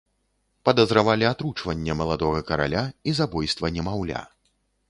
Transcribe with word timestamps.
Падазравалі 0.69 1.27
атручванне 1.33 1.93
маладога 2.01 2.41
караля 2.49 2.83
і 3.11 3.17
забойства 3.21 3.75
немаўля. 3.77 4.25